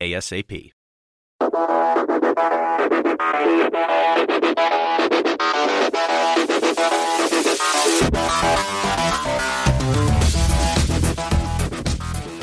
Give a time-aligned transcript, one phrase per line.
[0.00, 0.72] ASAP.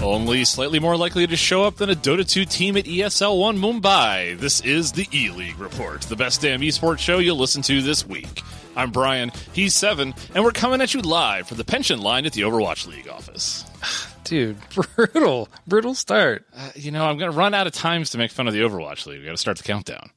[0.01, 3.57] Only slightly more likely to show up than a Dota 2 team at ESL 1
[3.57, 4.37] Mumbai.
[4.37, 8.05] This is the E League Report, the best damn esports show you'll listen to this
[8.05, 8.41] week.
[8.75, 12.33] I'm Brian, he's Seven, and we're coming at you live from the pension line at
[12.33, 13.65] the Overwatch League office.
[14.31, 14.57] Dude,
[14.95, 16.45] brutal, brutal start.
[16.55, 18.61] Uh, you know, I'm going to run out of times to make fun of the
[18.61, 19.19] Overwatch League.
[19.19, 20.09] we got to start the countdown.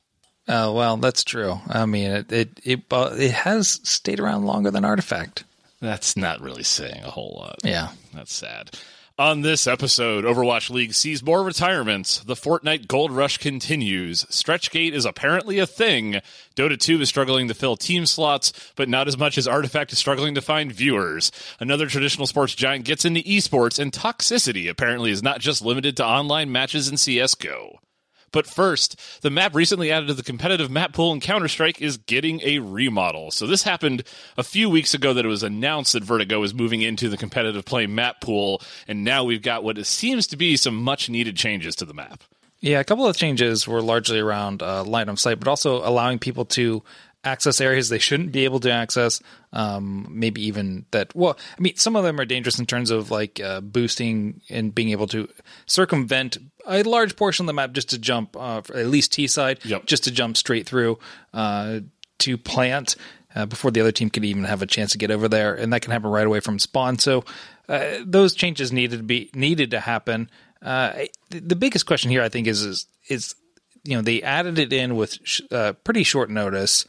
[0.47, 1.59] Oh, well, that's true.
[1.69, 5.43] I mean, it it it, uh, it has stayed around longer than Artifact.
[5.81, 7.57] That's not really saying a whole lot.
[7.65, 7.89] Yeah.
[8.15, 8.71] That's sad.
[9.17, 12.19] On this episode, Overwatch League sees more retirements.
[12.19, 14.27] The Fortnite Gold Rush continues.
[14.29, 16.21] Stretchgate is apparently a thing.
[16.57, 20.01] Dota 2 is struggling to fill team slots, but not as much as Artifact is
[20.01, 21.31] struggling to find viewers.
[21.61, 26.05] Another traditional sports giant gets into esports, and toxicity apparently is not just limited to
[26.05, 27.79] online matches in CSGO.
[28.35, 31.99] But first, the map recently added to the competitive map pool in Counter Strike is
[31.99, 33.31] getting a remodel.
[33.31, 34.03] So this happened
[34.37, 37.65] a few weeks ago that it was announced that Vertigo is moving into the competitive
[37.65, 41.77] play map pool, and now we've got what seems to be some much needed changes
[41.77, 42.25] to the map.
[42.61, 46.19] Yeah, a couple of changes were largely around uh, line of sight, but also allowing
[46.19, 46.83] people to
[47.25, 49.21] access areas they shouldn't be able to access.
[49.53, 51.15] Um, maybe even that.
[51.15, 54.75] Well, I mean, some of them are dangerous in terms of like uh, boosting and
[54.75, 55.29] being able to
[55.67, 59.61] circumvent a large portion of the map just to jump, uh, at least T side,
[59.65, 59.87] Yep.
[59.87, 60.99] just to jump straight through
[61.33, 61.81] uh,
[62.21, 62.97] to plant.
[63.37, 65.73] Uh, before the other team could even have a chance to get over there, and
[65.73, 67.01] that can happen right away from spawn.
[67.01, 67.25] So
[67.69, 70.31] uh, those changes needed to be needed to happen.
[70.63, 73.35] Uh, the, the biggest question here, I think, is is, is
[73.85, 76.85] you know they added it in with sh- uh, pretty short notice.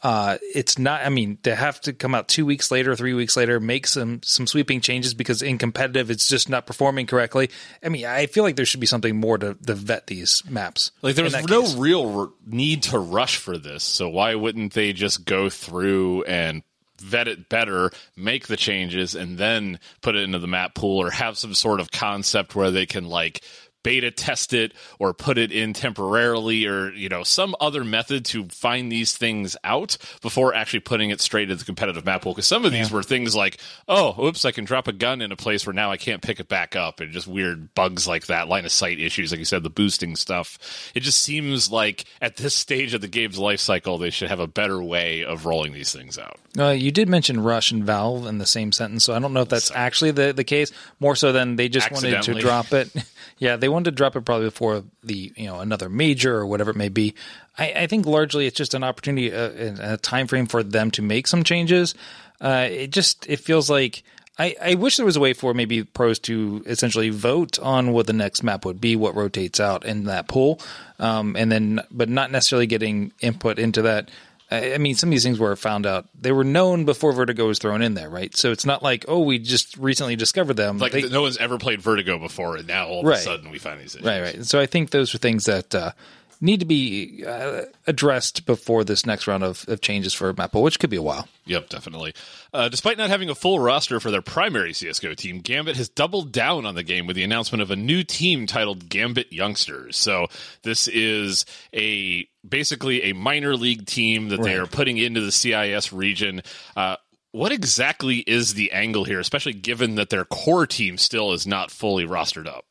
[0.00, 1.04] Uh, it's not.
[1.04, 4.20] I mean, to have to come out two weeks later, three weeks later, make some
[4.22, 7.50] some sweeping changes because in competitive, it's just not performing correctly.
[7.84, 10.92] I mean, I feel like there should be something more to, to vet these maps.
[11.02, 11.74] Like there in was that no case.
[11.74, 16.62] real r- need to rush for this, so why wouldn't they just go through and
[17.00, 21.10] vet it better, make the changes, and then put it into the map pool, or
[21.10, 23.42] have some sort of concept where they can like
[23.88, 28.44] beta test it or put it in temporarily or you know some other method to
[28.48, 32.34] find these things out before actually putting it straight into the competitive map pool.
[32.34, 35.32] Because some of these were things like oh oops i can drop a gun in
[35.32, 38.26] a place where now i can't pick it back up and just weird bugs like
[38.26, 40.58] that line of sight issues like you said the boosting stuff.
[40.94, 44.40] It just seems like at this stage of the game's life cycle they should have
[44.40, 46.38] a better way of rolling these things out.
[46.58, 49.42] Uh, you did mention Rush and Valve in the same sentence, so I don't know
[49.42, 50.72] if that's actually the, the case.
[51.00, 52.90] More so than they just wanted to drop it.
[53.38, 56.70] yeah, they wanted to drop it probably before the you know another major or whatever
[56.70, 57.14] it may be.
[57.56, 60.90] I, I think largely it's just an opportunity, uh, and a time frame for them
[60.92, 61.94] to make some changes.
[62.40, 64.02] Uh, it just it feels like.
[64.40, 68.06] I, I wish there was a way for maybe pros to essentially vote on what
[68.06, 70.60] the next map would be, what rotates out in that pool,
[71.00, 74.12] um, and then but not necessarily getting input into that.
[74.50, 76.06] I mean, some of these things were found out.
[76.18, 78.34] They were known before Vertigo was thrown in there, right?
[78.34, 80.78] So it's not like, oh, we just recently discovered them.
[80.78, 83.18] like They- no one's ever played vertigo before and now all of Right.
[83.18, 84.06] a sudden we find these issues.
[84.06, 84.44] right, right.
[84.46, 85.92] So I think those are things that uh,
[86.40, 90.78] need to be uh, addressed before this next round of, of changes for Maple, which
[90.78, 91.28] could be a while.
[91.46, 92.14] Yep, definitely.
[92.52, 96.30] Uh, despite not having a full roster for their primary CSGO team, Gambit has doubled
[96.32, 99.96] down on the game with the announcement of a new team titled Gambit Youngsters.
[99.96, 100.26] So
[100.62, 101.44] this is
[101.74, 106.42] a basically a minor league team that they are putting into the CIS region.
[106.76, 106.96] Uh,
[107.32, 111.70] what exactly is the angle here, especially given that their core team still is not
[111.70, 112.64] fully rostered up?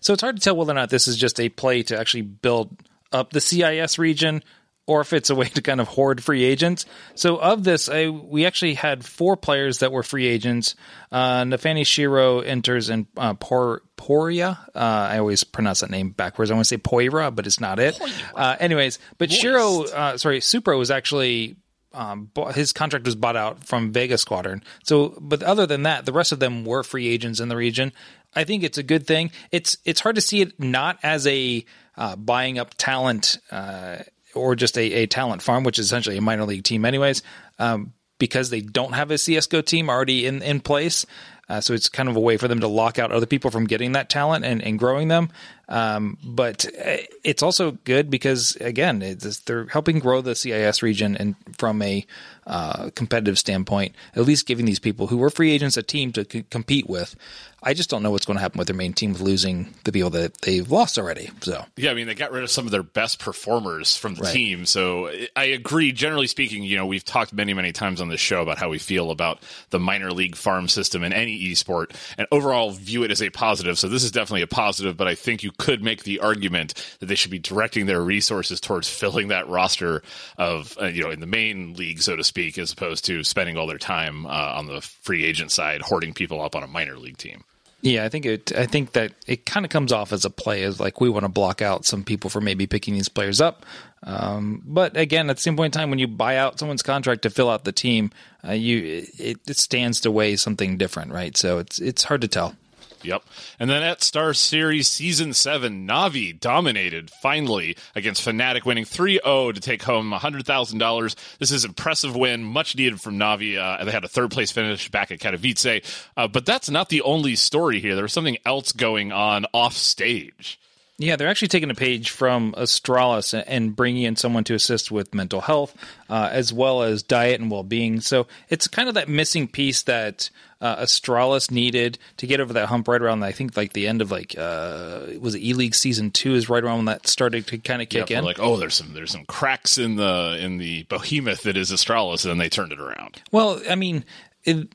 [0.00, 2.22] So it's hard to tell whether or not this is just a play to actually
[2.22, 2.76] build
[3.12, 4.42] up the CIS region
[4.86, 6.86] or if it's a way to kind of hoard free agents.
[7.14, 10.76] So of this, I, we actually had four players that were free agents.
[11.10, 14.58] Uh, nafany sh1ro enters in uh, Por, Poria.
[14.74, 16.50] Uh, I always pronounce that name backwards.
[16.50, 18.00] I want to say Poira, but it's not it.
[18.34, 21.56] Uh, anyways, but sh1ro, uh, sorry, Supro was actually
[21.92, 24.62] um, his contract was bought out from Vega Squadron.
[24.84, 27.92] So, but other than that, the rest of them were free agents in the region.
[28.34, 29.30] I think it's a good thing.
[29.50, 31.64] It's it's hard to see it not as a
[31.96, 33.98] uh, buying up talent uh,
[34.34, 37.22] or just a, a talent farm, which is essentially a minor league team, anyways,
[37.58, 41.06] um, because they don't have a CS:GO team already in in place.
[41.48, 43.66] Uh, so it's kind of a way for them to lock out other people from
[43.66, 45.28] getting that talent and, and growing them.
[45.68, 49.00] Um, but uh, it's also good because again,
[49.46, 52.06] they're helping grow the CIS region and from a
[52.46, 56.24] uh, competitive standpoint, at least giving these people who were free agents a team to
[56.30, 57.16] c- compete with.
[57.62, 59.90] I just don't know what's going to happen with their main team with losing the
[59.90, 61.30] people that they've lost already.
[61.40, 64.22] So yeah, I mean they got rid of some of their best performers from the
[64.22, 64.32] Right.
[64.32, 64.66] team.
[64.66, 65.90] So I agree.
[65.90, 68.78] Generally speaking, you know we've talked many many times on this show about how we
[68.78, 73.20] feel about the minor league farm system in any esport, and overall view it as
[73.20, 73.76] a positive.
[73.80, 77.06] So this is definitely a positive, but I think you could make the argument that
[77.06, 80.02] they should be directing their resources towards filling that roster
[80.38, 83.56] of uh, you know in the main league, so to speak, as opposed to spending
[83.56, 86.96] all their time uh, on the free agent side hoarding people up on a minor
[86.96, 87.44] league team.
[87.82, 88.56] Yeah, I think it.
[88.56, 91.24] I think that it kind of comes off as a play as like we want
[91.24, 93.66] to block out some people for maybe picking these players up.
[94.02, 97.22] Um, but again, at the same point in time, when you buy out someone's contract
[97.22, 98.10] to fill out the team,
[98.46, 101.36] uh, you it, it stands to weigh something different, right?
[101.36, 102.56] So it's it's hard to tell.
[103.02, 103.22] Yep.
[103.58, 109.52] And then at Star Series Season 7, Navi dominated finally against Fnatic, winning 3 0
[109.52, 111.14] to take home $100,000.
[111.38, 113.58] This is an impressive win, much needed from Navi.
[113.58, 115.82] Uh, they had a third place finish back at Katowice.
[116.16, 117.94] Uh, but that's not the only story here.
[117.94, 120.58] There was something else going on off stage.
[120.98, 125.14] Yeah, they're actually taking a page from Astralis and bringing in someone to assist with
[125.14, 125.74] mental health,
[126.08, 128.00] uh, as well as diet and well-being.
[128.00, 130.30] So it's kind of that missing piece that
[130.62, 133.22] uh, Astralis needed to get over that hump right around.
[133.24, 136.48] I think like the end of like uh, was it E League season two is
[136.48, 138.24] right around when that started to kind of kick Yep, in.
[138.24, 142.24] like, oh, there's some there's some cracks in the in the behemoth that is Astralis,
[142.24, 143.20] and then they turned it around.
[143.30, 144.02] Well, I mean,
[144.44, 144.74] it,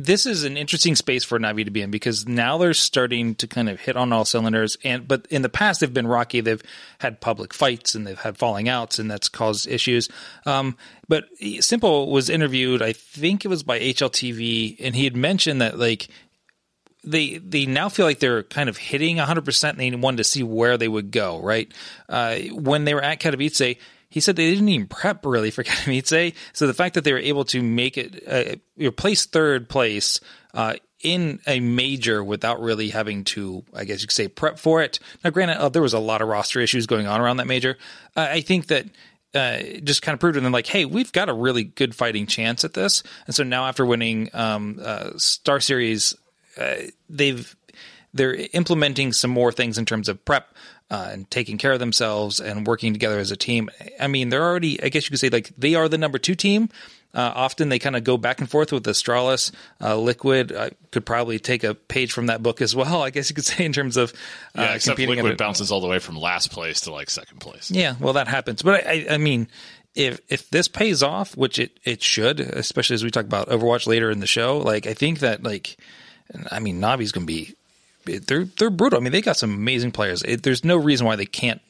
[0.00, 3.48] this is an interesting space for Navi to be in because now they're starting to
[3.48, 4.78] kind of hit on all cylinders.
[4.84, 6.40] And but in the past they've been rocky.
[6.40, 6.62] They've
[7.00, 10.08] had public fights and they've had falling outs, and that's caused issues.
[10.46, 10.76] Um,
[11.08, 15.78] but s1mple was interviewed, I think it was by HLTV, and he had mentioned that
[15.78, 16.08] like
[17.02, 20.44] they they now feel like they're kind of hitting 100% and they wanted to see
[20.44, 21.72] where they would go, right?
[22.08, 23.78] Uh, when they were at Katowice,
[24.08, 26.34] he said they didn't even prep really for Katowice.
[26.52, 29.68] So the fact that they were able to make it, uh, you know, place third
[29.68, 30.20] place
[30.54, 34.82] uh, in a major without really having to, I guess you could say, prep for
[34.82, 34.98] it.
[35.22, 37.76] Now, granted, uh, there was a lot of roster issues going on around that major.
[38.16, 38.86] Uh, I think that
[39.34, 42.26] uh, just kind of proved to them like, hey, we've got a really good fighting
[42.26, 43.02] chance at this.
[43.26, 46.14] And so now after winning um, uh, Star Series,
[46.56, 46.76] uh,
[47.08, 47.54] they've
[48.14, 50.54] they're implementing some more things in terms of prep
[50.90, 53.68] uh, and taking care of themselves and working together as a team.
[54.00, 56.34] I mean, they're already, I guess you could say, like they are the number two
[56.34, 56.70] team.
[57.14, 59.50] Uh, often they kind of go back and forth with Astralis.
[59.80, 63.30] Uh, Liquid I could probably take a page from that book as well, I guess
[63.30, 64.12] you could say, in terms of
[64.56, 65.24] uh, Yeah, except competing.
[65.24, 67.70] Liquid bounces all the way from last place to like second place.
[67.70, 68.62] yeah, well, that happens.
[68.62, 69.48] But I, I mean,
[69.94, 73.86] if if this pays off, which it it should, especially as we talk about Overwatch
[73.86, 75.78] later in the show, like I think that like,
[76.50, 77.54] I mean, Navi's going to be
[78.16, 78.98] they're they're brutal.
[78.98, 80.22] I mean, they got some amazing players.
[80.22, 81.60] It, there's no reason why they can't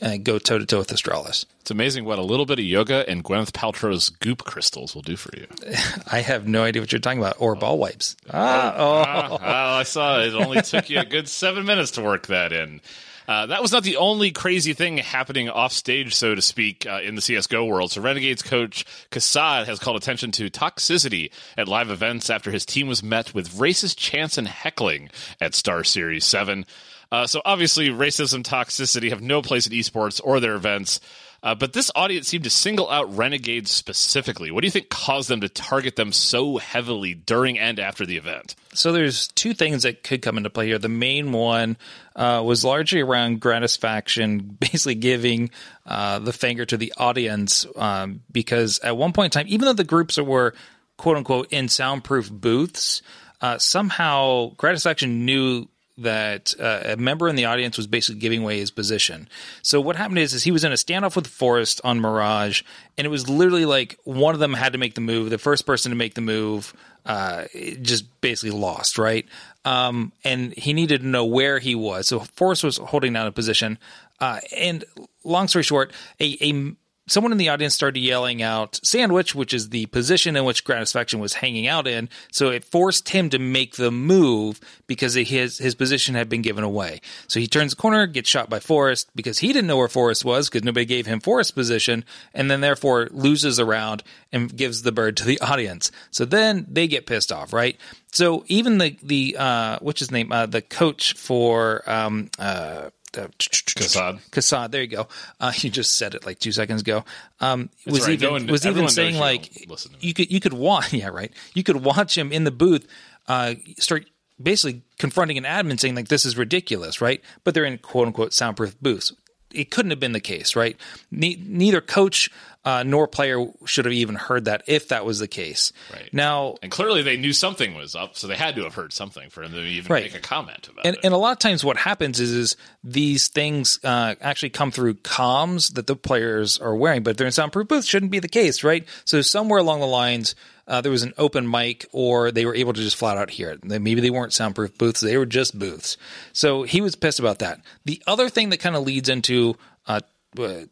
[0.00, 1.44] uh, go toe to toe with Astralis.
[1.60, 5.16] It's amazing what a little bit of yoga and Gwyneth Paltrow's goop crystals will do
[5.16, 5.46] for you.
[6.10, 7.36] I have no idea what you're talking about.
[7.38, 8.16] Or ball wipes.
[8.32, 10.28] Ah, oh, Ah, I saw it.
[10.28, 12.80] It only took you a good seven minutes to work that in.
[13.28, 17.00] Uh, that was not the only crazy thing happening off stage, so to speak, uh,
[17.04, 17.92] in the CSGO world.
[17.92, 22.88] So, Renegades coach Kassad has called attention to toxicity at live events after his team
[22.88, 25.10] was met with racist chants and heckling
[25.42, 26.64] at Star Series 7.
[27.12, 30.98] Uh, so, obviously, racism, toxicity have no place at esports or their events.
[31.40, 34.50] Uh, but this audience seemed to single out Renegades specifically.
[34.50, 38.16] What do you think caused them to target them so heavily during and after the
[38.16, 38.56] event?
[38.74, 40.78] So there's two things that could come into play here.
[40.78, 41.76] The main one
[42.16, 45.50] uh, was largely around Gratisfaction, basically giving
[45.86, 49.72] uh, the finger to the audience um, because at one point in time, even though
[49.74, 50.54] the groups were
[50.96, 53.00] quote unquote in soundproof booths,
[53.40, 55.68] uh, somehow Gratisfaction knew
[55.98, 59.28] that uh, a member in the audience was basically giving away his position.
[59.62, 62.62] So what happened is, is he was in a standoff with Forrest on Mirage,
[62.96, 65.30] and it was literally like one of them had to make the move.
[65.30, 66.72] The first person to make the move
[67.04, 67.44] uh,
[67.82, 69.26] just basically lost, right?
[69.64, 72.06] Um, and he needed to know where he was.
[72.06, 73.78] So Forrest was holding down a position.
[74.20, 74.84] Uh, and
[75.24, 76.72] long story short, a, a
[77.08, 81.20] someone in the audience started yelling out sandwich, which is the position in which Gratisfaction
[81.20, 82.08] was hanging out in.
[82.32, 86.64] So it forced him to make the move because his his position had been given
[86.64, 87.00] away.
[87.26, 90.24] So he turns the corner, gets shot by Forrest because he didn't know where Forrest
[90.24, 94.82] was because nobody gave him Forrest's position, and then therefore loses a round and gives
[94.82, 95.90] the bird to the audience.
[96.10, 97.76] So then they get pissed off, right?
[98.12, 103.28] So even the the uh, what's his name, uh, the coach for um, uh, uh,
[103.38, 104.20] Kassad.
[104.30, 105.08] Kassad, there you go.
[105.40, 107.04] Uh, you just said it like two seconds ago.
[107.40, 108.12] Um, was right.
[108.12, 110.06] even No was even saying like don't listen to me.
[110.06, 112.86] you could you could watch yeah right you could watch him in the booth
[113.28, 114.06] uh, start
[114.40, 117.22] basically confronting an admin saying like this is ridiculous, right?
[117.44, 119.12] But they're in quote unquote soundproof booths.
[119.52, 120.76] It couldn't have been the case, right?
[121.10, 122.30] Ne- neither coach
[122.68, 125.72] uh, nor player should have even heard that if that was the case.
[125.90, 126.12] Right.
[126.12, 129.30] Now, And clearly they knew something was up, so they had to have heard something
[129.30, 130.04] for him to even Right.
[130.04, 131.00] make a comment about and, it.
[131.04, 134.94] and a lot of times what happens is, is these things uh, actually come through
[134.94, 138.28] comms that the players are wearing, but if they're in soundproof booths, shouldn't be the
[138.28, 138.86] case, right?
[139.06, 140.34] So somewhere along the lines,
[140.66, 143.50] uh, there was an open mic, or they were able to just flat out hear
[143.52, 143.64] it.
[143.64, 145.96] Maybe they weren't soundproof booths; they were just booths.
[146.34, 147.62] So he was pissed about that.
[147.86, 149.56] The other thing that kind of leads into
[149.86, 150.00] uh,
[150.38, 150.64] uh,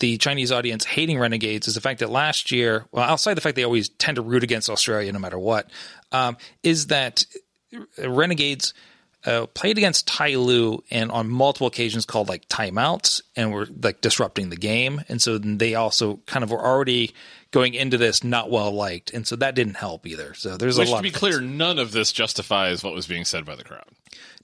[0.00, 3.56] the Chinese audience hating Renegades is the fact that last year, well, outside the fact
[3.56, 5.70] they always tend to root against Australia no matter what,
[6.12, 7.24] um, is that
[7.98, 8.74] Renegades
[9.24, 14.50] uh, played against TyLoo and on multiple occasions called like timeouts and were like disrupting
[14.50, 15.02] the game.
[15.08, 17.12] And so they also kind of were already
[17.50, 19.12] going into this not well liked.
[19.12, 20.34] And so that didn't help either.
[20.34, 23.06] So there's Which, a lot to be of clear, none of this justifies what was
[23.06, 23.86] being said by the crowd.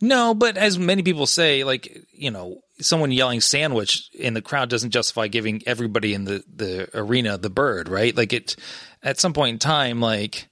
[0.01, 4.69] No, but as many people say, like, you know, someone yelling sandwich in the crowd
[4.69, 8.15] doesn't justify giving everybody in the, the arena the bird, right?
[8.17, 8.57] Like it
[9.03, 10.49] at some point in time, like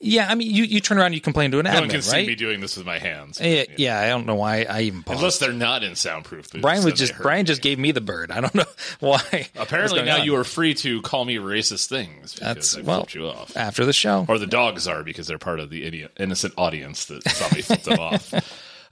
[0.00, 2.02] yeah, I mean you, you turn around you complain to an No one admin, can
[2.02, 3.40] see me doing this with my hands.
[3.40, 5.18] yeah, yeah, I don't know why I even paused.
[5.18, 6.60] Unless they're not in soundproof booths.
[6.60, 7.44] Brian was just Brian me.
[7.44, 8.30] just gave me the bird.
[8.30, 8.64] I don't know
[9.00, 9.48] why.
[9.56, 13.14] Apparently now you are free to call me racist things because That's I well flipped
[13.14, 13.56] you off.
[13.56, 14.26] after the show.
[14.28, 17.62] Or the dogs are because they're part of the idiot, innocent audience that saw me
[17.62, 18.34] flip them off.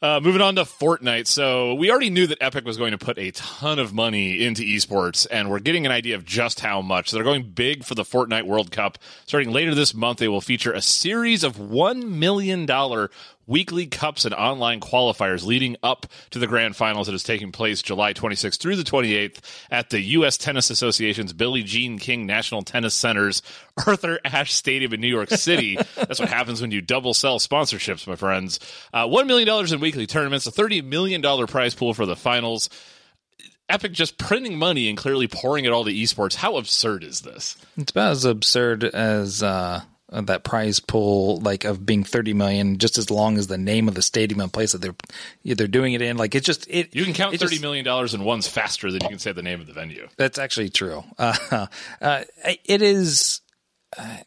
[0.03, 1.29] Uh, moving on to Fortnite.
[1.29, 4.63] So we already knew that Epic was going to put a ton of money into
[4.65, 7.09] esports, and we're getting an idea of just how much.
[7.09, 8.99] So they're going big for the Fortnite World Cup.
[9.27, 12.67] Starting later this month, they will feature a series of $1 million
[13.53, 17.83] weekly cups and online qualifiers leading up to the grand finals that is taking place
[17.83, 19.41] July 26th through the 28th
[19.71, 20.39] at the U.S.
[20.39, 23.43] Tennis Association's Billie Jean King National Tennis Center's
[23.87, 25.77] Arthur Ashe Stadium in New York City.
[25.97, 28.59] That's what happens when you double sell sponsorships, my friends.
[28.91, 32.71] Uh, $1 million in weekly tournaments, a $30 million prize pool for the finals.
[33.69, 36.37] Epic just printing money and clearly pouring it all to esports.
[36.37, 37.57] How absurd is this?
[37.77, 42.99] It's about as absurd as uh, that prize pool, like of being thirty million, just
[42.99, 46.02] as long as the name of the stadium and place that they're they're doing it
[46.02, 46.16] in.
[46.16, 46.95] Like it's just it.
[46.95, 49.42] You can count thirty just- million dollars in ones faster than you can say the
[49.42, 50.09] name of the venue.
[50.16, 51.02] That's actually true.
[51.19, 51.66] Uh,
[52.00, 52.25] uh,
[52.64, 53.40] it is.
[53.97, 54.19] Uh,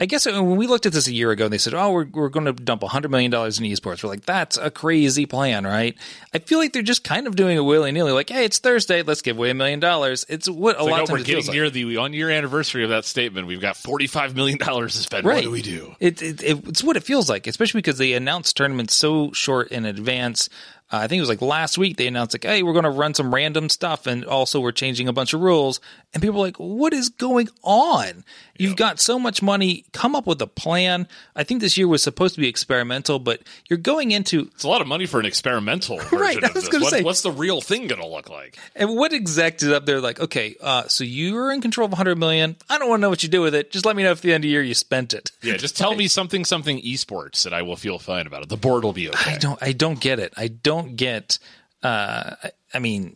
[0.00, 1.90] I guess uh, when we looked at this a year ago, and they said, "Oh,
[1.92, 5.26] we're we're going to dump hundred million dollars in esports." We're like, "That's a crazy
[5.26, 5.94] plan, right?"
[6.32, 8.12] I feel like they're just kind of doing it willy nilly.
[8.12, 11.00] Like, "Hey, it's Thursday, let's give away a million dollars." It's what a Like, lot
[11.00, 11.54] oh, of we're times feels getting like.
[11.54, 13.46] near the one year anniversary of that statement.
[13.46, 15.26] We've got forty five million dollars to spend.
[15.26, 15.36] Right.
[15.36, 15.94] What do we do?
[16.00, 19.68] It, it, it, it's what it feels like, especially because they announced tournaments so short
[19.70, 20.48] in advance.
[20.92, 22.90] Uh, I think it was like last week they announced like, "Hey, we're going to
[22.90, 25.80] run some random stuff, and also we're changing a bunch of rules."
[26.12, 28.24] And people are like, "What is going on?
[28.58, 29.84] You've got so much money.
[29.92, 31.06] Come up with a plan."
[31.36, 34.68] I think this year was supposed to be experimental, but you're going into It's a
[34.68, 37.02] lot of money for an experimental version Right, I was gonna What- say.
[37.02, 38.58] what's the real thing going to look like?
[38.74, 42.16] and what exec is up there like, okay, uh, so you're in control of 100
[42.18, 42.56] million.
[42.68, 43.70] I don't want to know what you do with it.
[43.70, 45.30] Just let me know if at the end of the year you spent it.
[45.42, 48.48] Yeah, just tell me something, something esports, and I will feel fine about it.
[48.48, 49.34] The board will be okay.
[49.34, 50.32] I don't I don't get it.
[50.36, 51.38] I don't get
[51.82, 52.34] uh
[52.74, 53.14] I, mean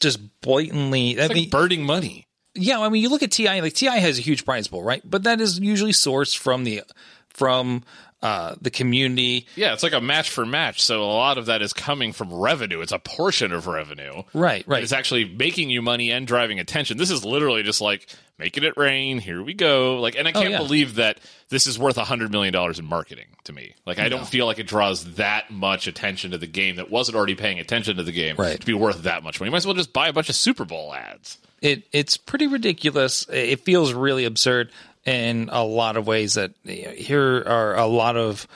[0.00, 2.26] just blatantly I It's like mean burning money.
[2.54, 5.02] yeah, I mean you look at TI like TI has a huge prize pool, right?
[5.08, 6.82] But that is usually sourced from the
[7.28, 7.82] from
[8.24, 9.46] uh the community.
[9.54, 10.82] Yeah, it's like a match for match.
[10.82, 12.80] So a lot of that is coming from revenue.
[12.80, 14.22] It's a portion of revenue.
[14.32, 14.82] Right, right.
[14.82, 16.96] It's actually making you money and driving attention.
[16.96, 19.18] This is literally just like making it rain.
[19.18, 20.00] Here we go.
[20.00, 20.56] Like, and I can't Oh, yeah.
[20.58, 23.74] believe that this is worth a hundred million dollars in marketing to me.
[23.86, 27.16] Like, I don't feel like it draws that much attention to the game that wasn't
[27.16, 28.58] already paying attention to the game Right.
[28.58, 29.48] to be worth that much money.
[29.48, 31.36] You might as well just buy a bunch of Super Bowl ads.
[31.60, 33.26] It it's pretty ridiculous.
[33.30, 34.70] It feels really absurd
[35.04, 36.34] in a lot of ways.
[36.34, 38.46] That you know, here are a lot of,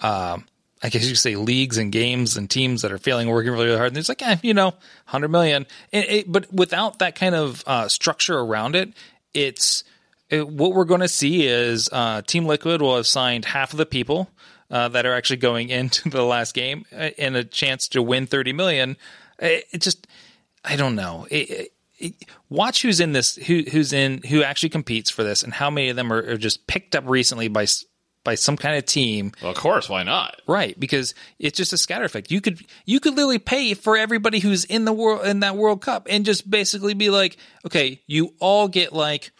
[0.00, 0.44] um,
[0.82, 3.66] I guess you could say, leagues and games and teams that are failing, working really
[3.66, 3.88] really hard.
[3.88, 4.74] And it's like, eh, you know,
[5.06, 5.66] hundred million.
[5.92, 8.92] It, but without that kind of uh, structure around it,
[9.34, 9.84] it's
[10.30, 13.78] it, what we're going to see is uh, Team Liquid will have signed half of
[13.78, 14.30] the people.
[14.70, 18.26] Uh, that are actually going into the last game uh, and a chance to win
[18.26, 18.98] 30 million.
[19.38, 20.06] It, it just,
[20.62, 21.26] I don't know.
[21.30, 21.72] It-
[22.48, 25.88] watch who's in this, who who's in, who actually competes for this, and how many
[25.88, 27.66] of them are, are just picked up recently by
[28.24, 30.42] by some kind of team, Well, of course, why not?
[30.46, 30.78] right?
[30.78, 32.30] Because it's just a scatter effect.
[32.30, 35.80] You could you could literally pay for everybody who's in the world in that World
[35.80, 37.36] Cup, and just basically be like,
[37.66, 39.30] okay, you all get like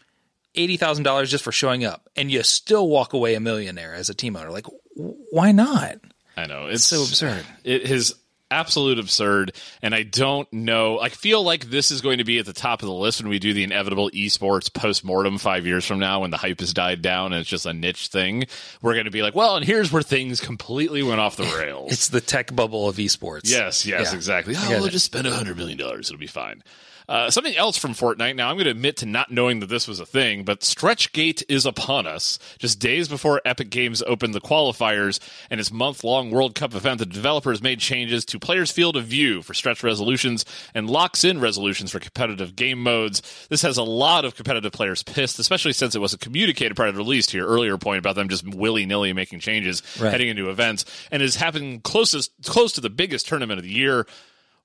[0.55, 4.09] eighty thousand dollars just for showing up, and you still walk away a millionaire as
[4.09, 4.51] a team owner.
[4.51, 5.97] Like, why not?
[6.37, 7.45] I know it's So absurd.
[7.65, 8.15] It his
[8.51, 9.53] absolute absurd.
[9.83, 10.99] And I don't know.
[11.01, 13.29] I feel like this is going to be at the top of the list when
[13.31, 16.73] we do the inevitable esports post mortem five years from now when the hype has
[16.73, 18.45] died down and it's just a niche thing.
[18.83, 21.93] We're going to be like, well, and here's where things completely went off the rails.
[21.93, 23.51] It's the tech bubble of esports.
[23.51, 24.15] yes, yes, Yeah.
[24.17, 24.55] exactly.
[24.57, 24.91] Oh, we'll it.
[24.91, 25.79] just spend a $100 million.
[25.81, 26.63] It'll be fine.
[27.09, 28.37] Uh, something else from Fortnite.
[28.37, 31.43] Now, I'm going to admit to not knowing that this was a thing, but Stretchgate
[31.49, 32.39] is upon us.
[32.59, 36.99] Just days before Epic Games opened the qualifiers and its month long World Cup event,
[36.99, 41.41] the developers made changes to players' field of view for stretch resolutions and locks in
[41.41, 43.23] resolutions for competitive game modes.
[43.49, 46.99] This has a lot of competitive players pissed, especially since it wasn't communicated prior to
[46.99, 50.11] release to your earlier point about them just willy nilly making changes Right.
[50.13, 54.07] heading into events, and is happening closest close to the biggest tournament of the year.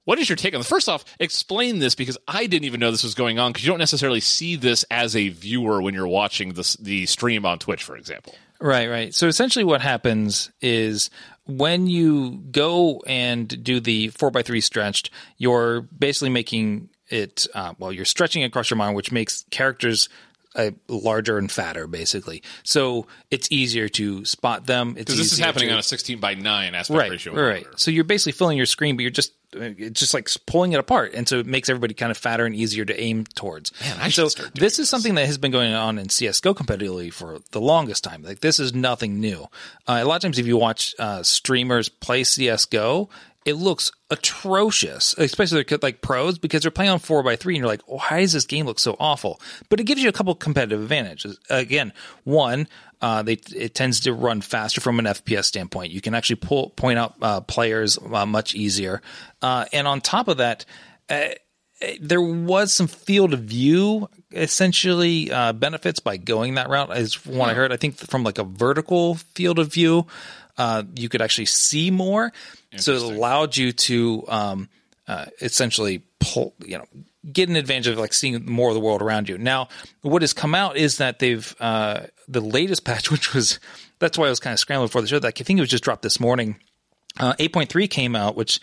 [0.05, 0.67] What is your take on this?
[0.67, 3.71] First off, explain this because I didn't even know this was going on because you
[3.71, 7.83] don't necessarily see this as a viewer when you're watching the, the stream on Twitch,
[7.83, 8.35] for example.
[8.59, 9.13] Right, right.
[9.13, 11.09] So essentially, what happens is
[11.45, 17.47] when you go and do the four by three stretched, you're basically making it.
[17.53, 20.09] Uh, well, you're stretching across your mind, which makes characters.
[20.55, 22.43] Uh, larger and fatter, basically.
[22.61, 24.89] So it's easier to spot them.
[24.89, 27.33] It's Because this is happening to- on a 16 by 9 aspect right, ratio.
[27.33, 27.63] right.
[27.63, 27.71] monitor.
[27.77, 31.13] So you're basically filling your screen, but you're just it's just like pulling it apart,
[31.13, 33.71] and so it makes everybody kind of fatter and easier to aim towards.
[33.81, 37.11] Man, I so doing this is something that has been going on in CS:GO competitively
[37.11, 38.23] for the longest time.
[38.23, 39.43] Like this is nothing new.
[39.87, 43.09] Uh, a lot of times, if you watch uh, streamers play CS:GO.
[43.45, 47.67] It looks atrocious, especially like pros because they're playing on four by three, and you're
[47.67, 49.41] like, why does this game look so awful?
[49.67, 51.37] But it gives you a couple competitive advantages.
[51.49, 51.91] Again,
[52.23, 52.69] one,
[53.03, 55.91] uh, they it tends to run faster from an FPS standpoint.
[55.91, 59.01] You can actually pull point out uh, players uh, much easier,
[59.41, 60.63] uh, and on top of that,
[61.09, 61.27] uh,
[61.99, 66.95] there was some field of view essentially uh, benefits by going that route.
[66.97, 67.73] Is from what I heard.
[67.73, 70.07] I think from like a vertical field of view,
[70.57, 72.31] uh, you could actually see more.
[72.77, 74.69] So it allowed you to um,
[75.07, 76.85] uh, essentially pull, you know,
[77.31, 79.37] get an advantage of like seeing more of the world around you.
[79.37, 79.69] Now,
[80.01, 83.59] what has come out is that they've uh, the latest patch, which was
[83.99, 85.19] that's why I was kind of scrambling for the show.
[85.19, 86.57] That I think it was just dropped this morning.
[87.19, 88.59] Uh, 8.3 came out, which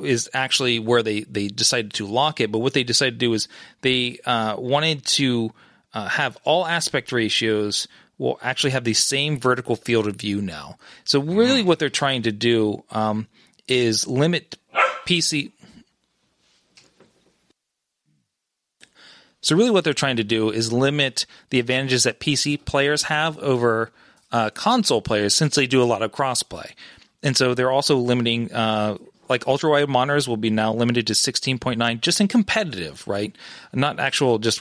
[0.00, 2.52] is actually where they, they decided to lock it.
[2.52, 3.48] But what they decided to do is
[3.80, 5.52] they uh, wanted to
[5.94, 10.76] uh, have all aspect ratios will actually have the same vertical field of view now.
[11.04, 13.26] So really, what they're trying to do um,
[13.66, 14.56] is limit
[15.06, 15.50] PC.
[19.42, 23.38] So really, what they're trying to do is limit the advantages that PC players have
[23.38, 23.90] over
[24.30, 26.72] uh, console players, since they do a lot of crossplay.
[27.22, 28.98] And so they're also limiting, uh,
[29.32, 33.34] like ultra wide monitors will be now limited to 16.9, just in competitive, right?
[33.72, 34.60] Not actual, just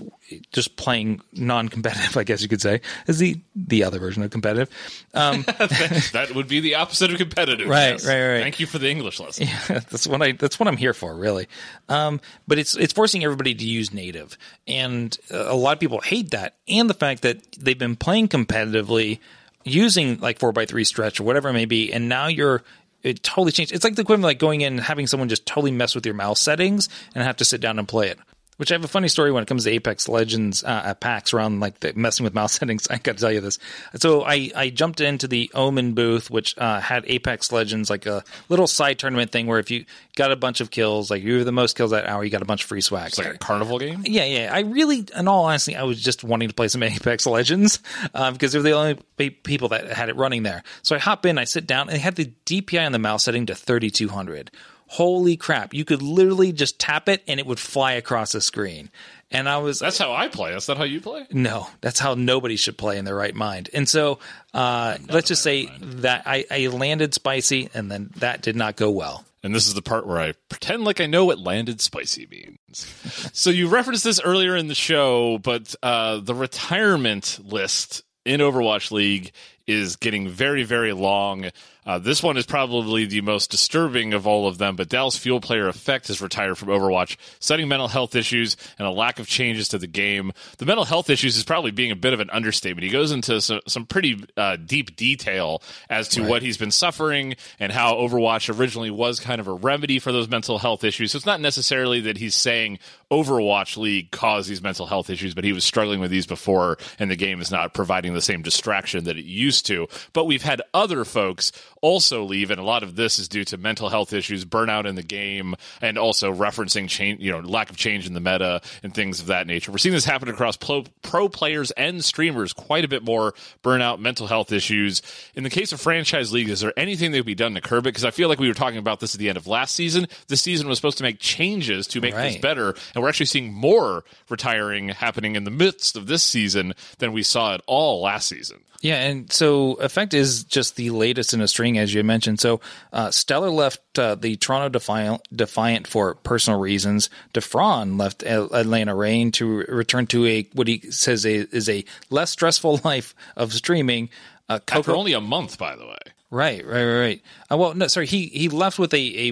[0.53, 4.69] just playing non-competitive, I guess you could say, is the the other version of competitive.
[5.13, 7.67] Um, that would be the opposite of competitive.
[7.67, 8.07] Right, yes.
[8.07, 8.41] right, right.
[8.41, 9.47] Thank you for the English lesson.
[9.67, 11.47] that's what I that's what I'm here for, really.
[11.89, 16.31] Um, but it's it's forcing everybody to use native, and a lot of people hate
[16.31, 19.19] that, and the fact that they've been playing competitively
[19.63, 22.63] using like four x three stretch or whatever it may be, and now you're
[23.03, 23.71] it totally changed.
[23.71, 26.05] It's like the equivalent of like going in and having someone just totally mess with
[26.05, 28.19] your mouse settings and have to sit down and play it.
[28.61, 31.33] Which I have a funny story when it comes to Apex Legends uh, at PAX
[31.33, 32.87] around like the messing with mouse settings.
[32.91, 33.57] I got to tell you this.
[33.95, 38.23] So I, I jumped into the Omen booth, which uh, had Apex Legends, like a
[38.49, 41.43] little side tournament thing where if you got a bunch of kills, like you were
[41.43, 43.07] the most kills that hour, you got a bunch of free swag.
[43.07, 44.03] It's like a carnival game.
[44.05, 44.51] Yeah, yeah.
[44.53, 47.79] I really, in all honesty, I was just wanting to play some Apex Legends
[48.13, 50.61] um, because they're the only pe- people that had it running there.
[50.83, 53.23] So I hop in, I sit down, and they had the DPI on the mouse
[53.23, 54.51] setting to 3200.
[54.91, 55.73] Holy crap!
[55.73, 58.89] You could literally just tap it and it would fly across the screen.
[59.31, 60.51] And I was That's how I play.
[60.51, 61.25] That's not how you play.
[61.31, 63.69] no, that's how nobody should play in their right mind.
[63.73, 64.19] And so
[64.53, 68.91] uh, let's just say that I, I landed spicy, and then that did not go
[68.91, 69.23] well.
[69.43, 72.85] And this is the part where I pretend like I know what landed spicy means.
[73.31, 78.91] so you referenced this earlier in the show, but uh, the retirement list in Overwatch
[78.91, 79.31] League
[79.65, 81.49] is getting very, very long.
[81.85, 85.41] Uh, this one is probably the most disturbing of all of them, but Dallas Fuel
[85.41, 89.69] Player Effect has retired from Overwatch, citing mental health issues and a lack of changes
[89.69, 90.31] to the game.
[90.59, 92.83] The mental health issues is probably being a bit of an understatement.
[92.83, 97.35] He goes into some, some pretty uh, deep detail as to what he's been suffering
[97.59, 101.11] and how Overwatch originally was kind of a remedy for those mental health issues.
[101.11, 102.77] So it's not necessarily that he's saying
[103.09, 107.09] Overwatch League caused these mental health issues, but he was struggling with these before, and
[107.09, 109.87] the game is not providing the same distraction that it used to.
[110.13, 113.57] But we've had other folks also leave, and a lot of this is due to
[113.57, 117.77] mental health issues, burnout in the game, and also referencing change, you know, lack of
[117.77, 119.71] change in the meta and things of that nature.
[119.71, 123.99] We're seeing this happen across pro, pro players and streamers quite a bit more burnout,
[123.99, 125.01] mental health issues.
[125.35, 127.85] In the case of franchise leagues, is there anything that could be done to curb
[127.85, 127.89] it?
[127.89, 130.07] Because I feel like we were talking about this at the end of last season.
[130.27, 133.53] This season was supposed to make changes to make this better, and we're actually seeing
[133.53, 138.27] more retiring happening in the midst of this season than we saw at all last
[138.27, 138.59] season.
[138.81, 142.39] Yeah, and so Effect is just the latest in a string, as you mentioned.
[142.39, 142.61] So
[142.93, 147.09] uh, Stellar left uh, the Toronto Defiant, Defiant for personal reasons.
[147.33, 152.31] Dafran left Atlanta Reign to return to a what he says a, is a less
[152.31, 154.09] stressful life of streaming.
[154.49, 155.97] Uh, After Coco, only a month, by the way.
[156.29, 157.21] right, right, right, right.
[157.51, 159.31] Uh, well, no, sorry, he he left with a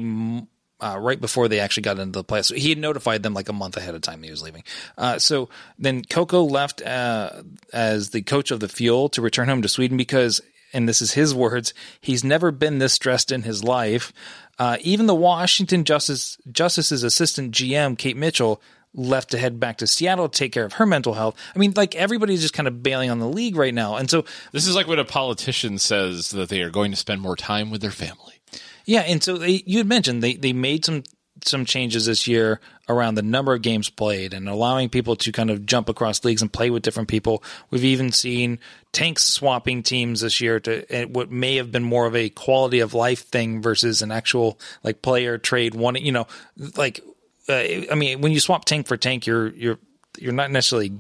[0.82, 2.46] uh, right before they actually got into the playoffs.
[2.46, 4.64] So he had notified them like a month ahead of time he was leaving.
[4.98, 9.62] Uh, so then Coco left uh, as the coach of the Fuel to return home
[9.62, 10.42] to Sweden because,
[10.74, 14.14] and this is his words, he's never been this stressed in his life.
[14.58, 18.62] Uh, even the Washington Justice Justice's assistant GM Kate Mitchell
[18.94, 21.36] left to head back to Seattle to take care of her mental health.
[21.56, 24.26] I mean, like everybody's just kind of bailing on the league right now, and so
[24.52, 27.70] This is like when a politician says that they are going to spend more time
[27.70, 28.36] with their family.
[28.86, 31.04] Yeah, and so they, you had mentioned they, they made some
[31.46, 35.50] some changes this year around the number of games played and allowing people to kind
[35.50, 37.44] of jump across leagues and play with different people.
[37.70, 38.60] We've even seen
[38.92, 42.80] tanks swapping teams this year to eh, what may have been more of a quality
[42.80, 45.96] of life thing versus an actual like player trade one.
[45.96, 46.28] You know,
[46.76, 47.02] like
[47.48, 47.54] uh,
[47.92, 49.80] I mean, when you swap tank for tank, you're you're
[50.18, 50.92] you're not necessarily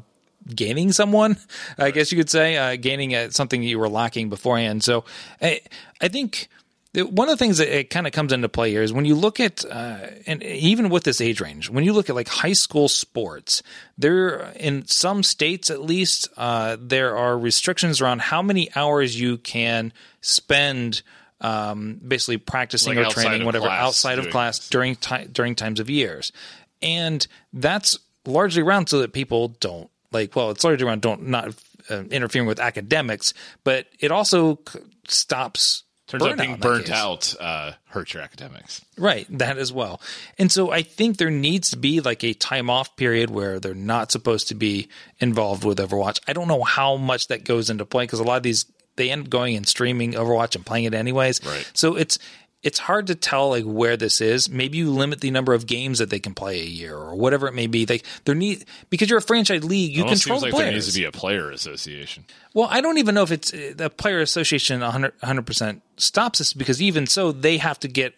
[0.56, 1.38] gaining someone,
[1.78, 4.84] I guess you could say, uh, gaining uh, something you were lacking beforehand.
[4.84, 5.06] So
[5.41, 5.62] I,
[6.02, 6.49] I think
[6.95, 9.15] one of the things that it kind of comes into play here is when you
[9.15, 12.54] look at, uh, and even with this age range, when you look at like high
[12.54, 13.62] school sports,
[13.97, 19.38] there in some states at least, uh, there are restrictions around how many hours you
[19.38, 21.02] can spend.
[21.41, 24.67] Um, basically practicing Like or training, whatever, class outside of class this.
[24.67, 26.34] during ti- during times of years,
[26.82, 30.36] and that's largely around so that people don't like.
[30.36, 31.56] Well, it's largely around don't not
[31.89, 35.84] uh, interfering with academics, but it also c- stops.
[36.10, 38.84] Turns out being burnt out uh, hurts your academics.
[38.98, 40.02] Right, that as well.
[40.39, 43.76] And so I think there needs to be like a time off period where they're
[43.76, 46.19] not supposed to be involved with Overwatch.
[46.28, 49.12] I don't know how much that goes into play because a lot of these they
[49.12, 51.45] end up going and streaming Overwatch and playing it anyways.
[51.45, 51.72] Right.
[51.76, 52.17] So it's
[52.62, 54.50] it's hard to tell like where this is.
[54.50, 57.48] Maybe you limit the number of games that they can play a year or whatever
[57.48, 57.86] it may be.
[57.86, 60.65] Like there need because you're a franchise league, you Almost control seems like players.
[60.65, 62.26] there needs to be a player association.
[62.54, 66.54] Well, I don't even know if it's uh, the player association 100 percent stops this
[66.54, 68.13] because even so, they have to get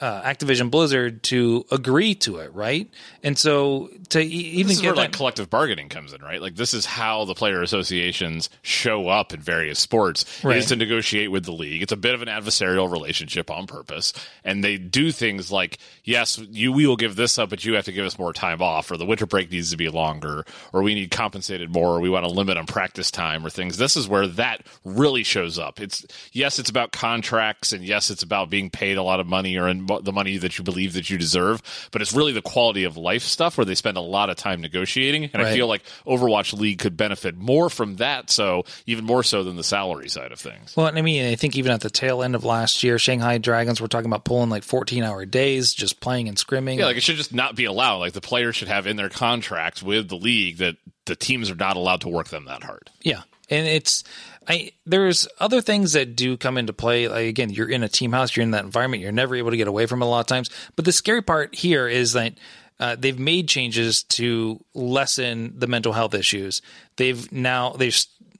[0.00, 2.90] uh, Activision Blizzard to agree to it, right?
[3.22, 6.20] And so to e- even This is get where that, like collective bargaining comes in,
[6.20, 6.40] right?
[6.42, 10.58] Like this is how the player associations show up in various sports Right.
[10.58, 11.82] is to negotiate with the league.
[11.82, 14.12] It's a bit of an adversarial relationship on purpose,
[14.44, 17.86] and they do things like, yes, you we will give this up, but you have
[17.86, 20.82] to give us more time off, or the winter break needs to be longer, or
[20.82, 23.78] we need compensated more, or we want a limit on practice time, or things.
[23.78, 25.80] This is where that really shows up.
[25.80, 29.56] It's yes, it's about contracts, and yes, it's about being paid a lot of money
[29.56, 32.84] or in the money that you believe that you deserve, but it's really the quality
[32.84, 35.82] of life stuff where they spend a lot of time negotiating, and I feel like
[36.06, 40.32] Overwatch League could benefit more from that, so even more so than the salary side
[40.32, 40.76] of things.
[40.76, 43.80] Well, I mean, I think even at the tail end of last year, Shanghai Dragons
[43.80, 46.78] were talking about pulling like 14 hour days, just playing and scrimming.
[46.78, 47.98] Yeah, like it should just not be allowed.
[47.98, 51.54] Like the players should have in their contracts with the league that the teams are
[51.56, 52.90] not allowed to work them that hard.
[53.02, 54.04] Yeah, and it's
[54.48, 57.08] I there's other things that do come into play.
[57.08, 59.56] Like again, you're in a team house, you're in that environment, you're never able to
[59.56, 60.50] get away from it a lot of times.
[60.76, 62.34] But the scary part here is that
[62.78, 66.62] uh, they've made changes to lessen the mental health issues.
[66.96, 67.96] They've now they've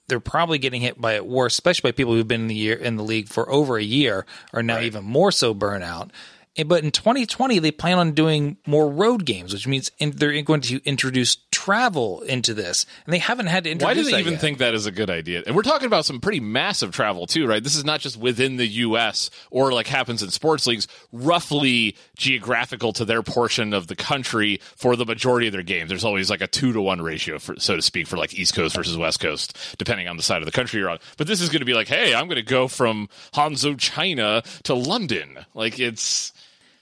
[0.08, 2.76] they're probably getting hit by it worse, especially by people who've been in the year
[2.76, 6.10] in the league for over a year, are now even more so burnout.
[6.56, 10.40] Eh, But in 2020, they plan on doing more road games, which means in, they're
[10.42, 13.96] going to introduce travel into this, and they haven't had to introduce.
[13.96, 14.40] Why do they even yet.
[14.40, 15.42] think that is a good idea?
[15.46, 17.62] And we're talking about some pretty massive travel too, right?
[17.62, 19.30] This is not just within the U.S.
[19.50, 24.96] or like happens in sports leagues, roughly geographical to their portion of the country for
[24.96, 25.88] the majority of their games.
[25.88, 28.54] There's always like a two to one ratio, for, so to speak, for like East
[28.54, 30.98] Coast versus West Coast, depending on the side of the country you're on.
[31.16, 34.42] But this is going to be like, hey, I'm going to go from Hangzhou, China
[34.64, 35.44] to London.
[35.54, 36.32] Like it's.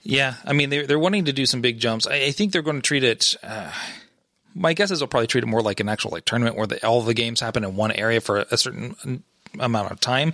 [0.07, 2.05] Yeah, I mean they're they're wanting to do some big jumps.
[2.05, 3.35] I, I think they're going to treat it.
[3.41, 3.71] Uh,
[4.53, 6.85] my guess is they'll probably treat it more like an actual like tournament where the,
[6.87, 9.23] all the games happen in one area for a certain
[9.59, 10.33] amount of time.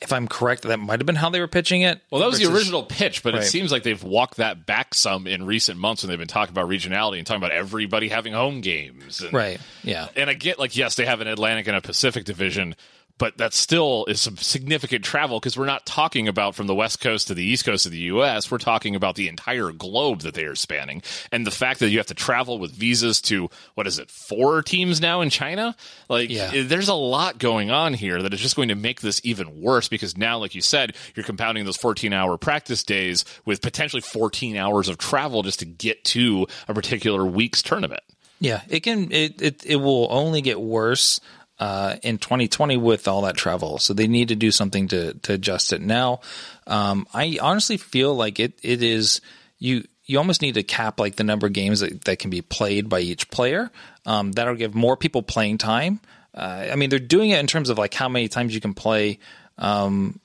[0.00, 2.00] If I'm correct, that might have been how they were pitching it.
[2.10, 3.44] Well, that was the original pitch, but Right.
[3.44, 6.52] it seems like they've walked that back some in recent months when they've been talking
[6.52, 9.20] about regionality and talking about everybody having home games.
[9.20, 9.60] And, Right.
[9.84, 10.08] Yeah.
[10.16, 12.74] And I get like, yes, they have an Atlantic and a Pacific division,
[13.18, 17.00] but that still is some significant travel because we're not talking about from the west
[17.00, 18.50] coast to the east coast of the US.
[18.50, 21.02] We're talking about the entire globe that they are spanning.
[21.30, 24.62] And the fact that you have to travel with visas to, what is it, four
[24.62, 25.76] teams now in China?
[26.08, 26.50] Like, Yeah.
[26.52, 29.60] Eh, there's a lot going on here that is just going to make this even
[29.60, 34.02] worse because now, like you said, you're compounding those 14 hour practice days with potentially
[34.02, 38.02] 14 hours of travel just to get to a particular week's tournament.
[38.40, 39.12] Yeah, it can.
[39.12, 41.20] It it, it will only get worse
[41.62, 43.78] uh, in 2020 with all that travel.
[43.78, 46.18] So they need to do something to to adjust it now.
[46.66, 49.20] Um, I honestly feel like it it is
[49.60, 49.84] you.
[50.04, 52.88] You almost need to cap like the number of games that, that can be played
[52.88, 53.70] by each player.
[54.04, 56.00] Um, that'll give more people playing time.
[56.34, 58.74] Uh, I mean, they're doing it in terms of like how many times you can
[58.74, 59.20] play
[59.56, 60.18] um,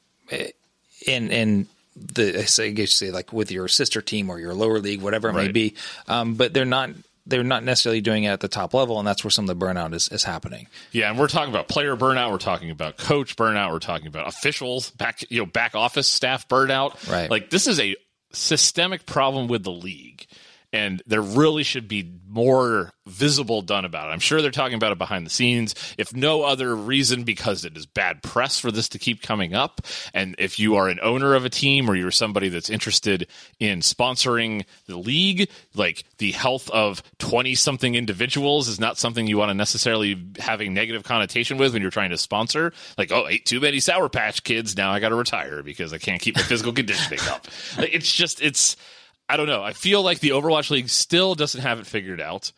[1.06, 4.56] in in the I say guess you say like with your sister team or your
[4.56, 5.76] lower league, whatever it may be.
[6.08, 6.90] Um, but they're not
[7.28, 9.66] they're not necessarily doing it at the top level, and that's where some of the
[9.66, 10.68] burnout is, is happening.
[10.92, 12.32] Yeah, and we're talking about player burnout.
[12.32, 13.72] We're talking about coach burnout.
[13.72, 17.10] We're talking about officials back, you know, back office staff burnout.
[17.12, 17.30] Right.
[17.30, 17.96] Like this is a
[18.34, 20.27] systemic problem with the league,
[20.78, 24.12] and there really should be more visible done about it.
[24.12, 27.76] I'm sure they're talking about it behind the scenes, if no other reason because it
[27.76, 29.82] is bad press for this to keep coming up.
[30.14, 33.28] And if you are an owner of a team or you're somebody that's interested
[33.60, 39.38] in sponsoring the league, like the health of 20 something individuals is not something you
[39.40, 42.72] want to necessarily have a negative connotation with when you're trying to sponsor.
[43.00, 44.78] Like, oh, ate too many Sour Patch kids.
[44.78, 47.48] Now I got to retire because I can't keep my physical conditioning up.
[47.80, 48.78] It's just, it's,
[49.30, 49.64] I don't know.
[49.64, 52.52] I feel like the Overwatch League still doesn't have it figured out.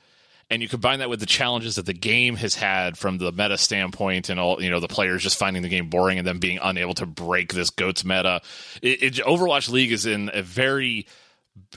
[0.51, 3.55] And you combine that with the challenges that the game has had from the meta
[3.58, 6.58] standpoint and all, you know, the players just finding the game boring and then being
[6.62, 8.41] unable to break this GOATS meta.
[8.82, 11.05] It, it, Overwatch League is in a very,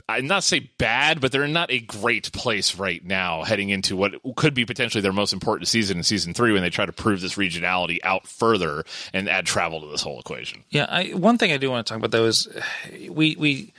[0.09, 4.15] I'd not say bad, but they're not a great place right now heading into what
[4.35, 7.21] could be potentially their most important season in season three when they try to prove
[7.21, 10.63] this regionality out further and add travel to this whole equation.
[10.71, 12.47] Yeah, I, one thing I do want to talk about though is
[13.07, 13.71] we we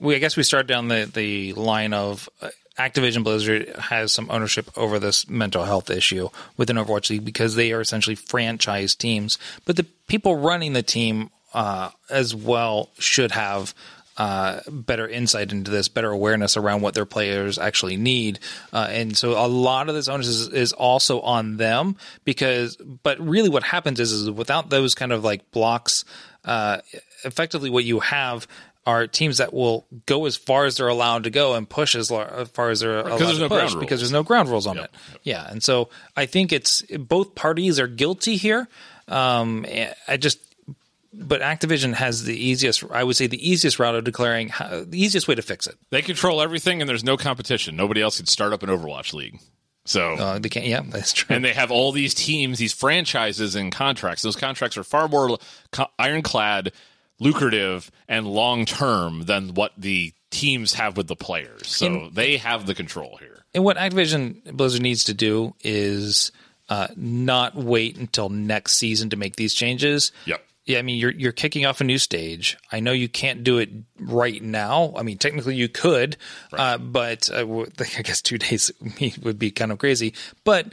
[0.00, 4.30] we I guess we start down the the line of uh, Activision Blizzard has some
[4.30, 9.36] ownership over this mental health issue within Overwatch League because they are essentially franchise teams,
[9.64, 13.74] but the people running the team uh, as well should have.
[14.16, 18.40] Uh, better insight into this, better awareness around what their players actually need,
[18.72, 22.74] uh, and so a lot of this onus is, is also on them because.
[22.74, 26.04] But really, what happens is, is without those kind of like blocks,
[26.44, 26.78] uh,
[27.24, 28.48] effectively, what you have
[28.88, 32.10] are teams that will go as far as they're allowed to go and push as,
[32.10, 34.78] lar- as far as they're allowed to no push because there's no ground rules on
[34.78, 34.90] it.
[35.22, 38.66] Yeah, and so I think it's both parties are guilty here.
[39.06, 39.64] Um,
[40.06, 40.38] I just
[41.12, 45.02] but Activision has the easiest, I would say, the easiest route of declaring how, the
[45.02, 45.74] easiest way to fix it.
[45.90, 47.76] They control everything and there's no competition.
[47.76, 49.40] Nobody else can start up an Overwatch League.
[49.86, 50.66] So Uh, they can't.
[50.66, 51.34] Yeah, that's true.
[51.34, 54.22] and they have all these teams, these franchises and contracts.
[54.22, 55.38] Those contracts are far more
[55.72, 56.72] co- ironclad,
[57.20, 61.66] lucrative, and long term than what the teams have with the players.
[61.66, 63.44] So they have the control here.
[63.54, 66.32] And what Activision Blizzard needs to do is
[66.68, 70.12] uh, not wait until next season to make these changes.
[70.26, 70.44] Yep.
[70.66, 72.58] Yeah, I mean you're you're kicking off a new stage.
[72.70, 74.92] I know you can't do it right now.
[74.96, 76.18] I mean technically you could,
[76.52, 77.46] uh, but uh,
[77.80, 78.70] I guess two days
[79.22, 80.12] would be kind of crazy.
[80.44, 80.66] But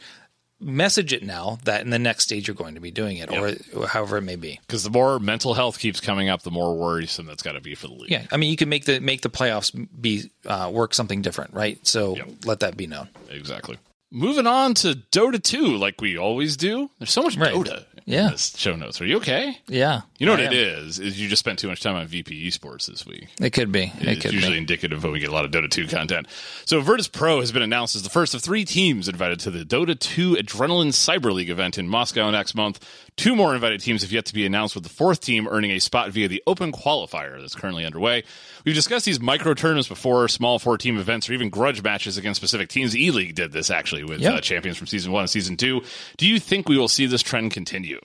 [0.65, 3.87] message it now that in the next stage you're going to be doing it, or
[3.87, 4.59] however it may be.
[4.67, 7.75] Because the more mental health keeps coming up, the more worrisome that's got to be
[7.75, 8.11] for the league.
[8.11, 11.53] Yeah, I mean you can make the make the playoffs be uh, work something different,
[11.53, 11.85] right?
[11.85, 13.09] So let that be known.
[13.29, 13.77] Exactly.
[14.15, 16.89] Moving on to Dota 2, like we always do.
[16.99, 17.53] There's so much Right.
[17.53, 18.29] Dota in Yeah.
[18.29, 19.01] this show notes.
[19.01, 19.57] Are you okay?
[19.67, 20.87] Yeah, You know what I it am.
[20.87, 20.99] is?
[20.99, 23.27] Is you just spent too much time on VP Esports this week.
[23.41, 23.91] It could be.
[23.99, 24.59] It It's could usually be.
[24.59, 26.27] indicative when we get a lot of Dota 2 content.
[26.63, 29.65] So Virtus Pro has been announced as the first of three teams invited to the
[29.65, 32.79] Dota 2 Adrenaline Cyber League event in Moscow next month.
[33.17, 35.79] Two more invited teams have yet to be announced, with the fourth team earning a
[35.79, 38.23] spot via the Open Qualifier that's currently underway.
[38.65, 42.39] We've discussed these micro tournaments before, small four team events, or even grudge matches against
[42.39, 42.95] specific teams.
[42.95, 44.35] E League did this actually with Yeah.
[44.35, 45.81] uh, champions from season one and season two.
[46.17, 47.99] Do you think we will see this trend continue?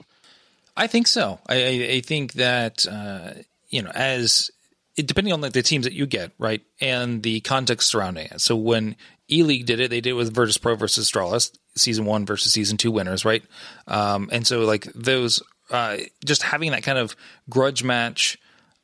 [0.75, 1.39] I think so.
[1.49, 3.33] I, I, think that uh,
[3.69, 4.49] you know, as
[4.95, 8.41] it, depending on like the teams that you get, right, and the context surrounding it.
[8.41, 8.95] So when
[9.29, 12.53] E League did it, they did it with Virtus Pro versus Astralis, season one versus
[12.53, 13.43] season two winners, right?
[13.87, 17.15] Um, and so like those, uh, just having that kind of
[17.49, 18.37] grudge match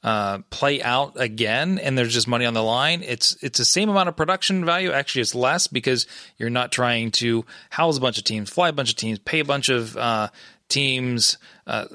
[0.07, 3.03] uh, play out again, and there's just money on the line.
[3.03, 4.89] It's it's the same amount of production value.
[4.89, 8.71] Actually, it's less because you're not trying to house a bunch of teams, fly a
[8.71, 10.29] bunch of teams, pay a bunch of uh,
[10.69, 11.87] teams uh,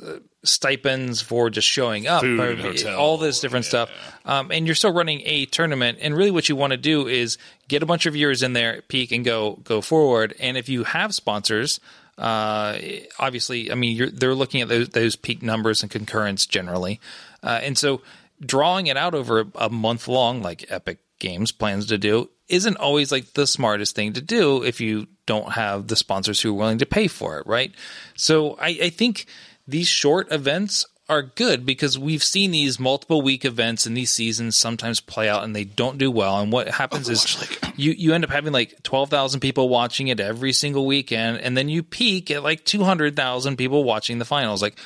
[0.44, 3.88] stipends for just showing up, Food, or hotel, all this different stuff.
[4.26, 7.38] Um, and you're still running a tournament, and really what you want to do is
[7.68, 10.34] get a bunch of viewers in there, peak, and go go forward.
[10.38, 11.80] And if you have sponsors.
[12.18, 12.78] Uh,
[13.18, 17.00] obviously, I mean, you're, they're looking at those, those peak numbers and concurrence generally.
[17.42, 18.02] Uh, and so
[18.44, 23.12] drawing it out over a month long, like Epic Games plans to do, isn't always
[23.12, 26.78] like the smartest thing to do if you don't have the sponsors who are willing
[26.78, 27.72] to pay for it, right?
[28.14, 29.26] So I, I think
[29.66, 34.56] these short events are good because we've seen these multiple week events in these seasons
[34.56, 36.40] sometimes play out and they don't do well.
[36.40, 37.36] And what happens is
[37.76, 41.38] you, you end up having like 12,000 people watching it every single weekend.
[41.38, 44.62] And then you peak at like 200,000 people watching the finals.
[44.62, 44.78] Like,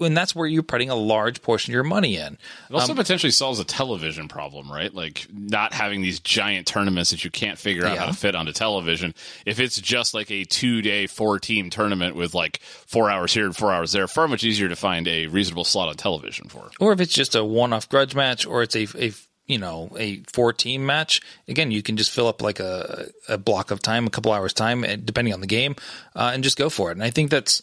[0.00, 2.36] and that's where you're putting a large portion of your money in.
[2.68, 4.92] It also um, potentially solves a television problem, right?
[4.92, 8.00] Like not having these giant tournaments that you can't figure out yeah.
[8.00, 9.14] how to fit onto television.
[9.46, 13.44] If it's just like a two day, four team tournament with like four hours here
[13.44, 16.70] and four hours there, far much easier to find a reasonable slot on television for.
[16.80, 19.12] Or if it's just a one off grudge match or it's a, a
[19.46, 23.36] you know a four team match again you can just fill up like a, a
[23.36, 25.76] block of time a couple hours time eh, depending on the game
[26.16, 27.60] uh, and just go for it and i think that's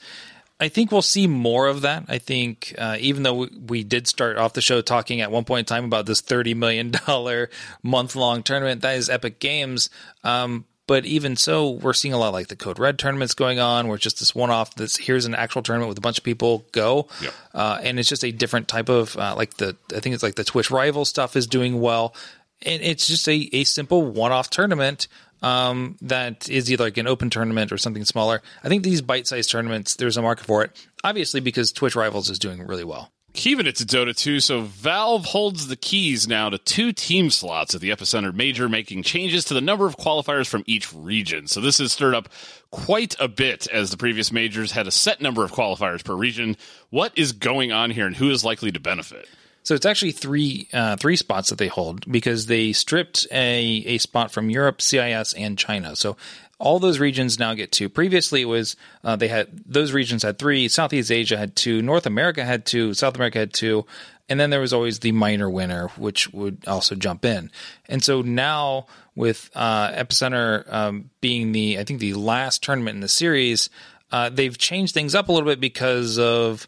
[0.62, 2.06] I think we'll see more of that.
[2.08, 5.43] I think uh, even though we, we, did start off the show talking at one
[5.43, 7.50] point in time about this thirty million dollar
[7.82, 9.89] month long tournament that is Epic Games,
[10.24, 13.88] um, but even so, we're seeing a lot like the Code Red tournaments going on,
[13.88, 14.76] where it's just this one off.
[14.76, 17.34] This here's an actual tournament with a bunch of people go, yep.
[17.54, 20.36] uh, and it's just a different type of uh, like the I think it's like
[20.36, 22.13] the Twitch rival stuff is doing well,
[22.62, 25.08] and it's just a a simple one off tournament
[25.41, 28.41] um, that is either like an open tournament or something smaller.
[28.63, 32.30] I think these bite sized tournaments, there's a market for it, obviously because Twitch Rivals
[32.30, 33.12] is doing really well.
[33.34, 37.73] Keeping it to Dota 2, so Valve holds the keys now to two team slots
[37.73, 41.47] at the Epicenter Major, making changes to the number of qualifiers from each region.
[41.47, 42.27] So this has stirred up
[42.71, 46.58] quite a bit as the previous majors had a set number of qualifiers per region.
[46.89, 49.30] What is going on here and who is likely to benefit?
[49.63, 53.97] So it's actually three uh, three spots that they hold because they stripped a a
[54.00, 55.95] spot from Europe, CIS, and China.
[55.95, 56.17] So
[56.62, 57.89] all those regions now get two.
[57.89, 60.67] Previously, it was uh, they had those regions had three.
[60.67, 61.82] Southeast Asia had two.
[61.82, 62.93] North America had two.
[62.93, 63.86] South America had two.
[64.30, 67.52] And then there was always the minor winner, which would also jump in.
[67.89, 73.02] And so now with uh, Epicenter um, being the I think the last tournament in
[73.02, 73.69] the series,
[74.12, 76.67] uh, they've changed things up a little bit because of.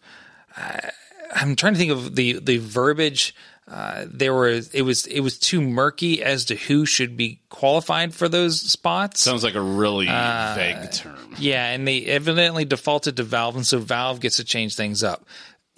[1.34, 3.36] I'm trying to think of the the verbiage.
[3.66, 8.14] Uh, there were it was it was too murky as to who should be qualified
[8.14, 9.22] for those spots.
[9.22, 11.36] Sounds like a really uh, vague term.
[11.40, 15.26] Yeah, and they evidently defaulted to Valve, and so Valve gets to change things up.